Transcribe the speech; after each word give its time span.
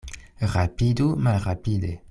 Rapidu 0.53 1.07
malrapide. 1.27 1.97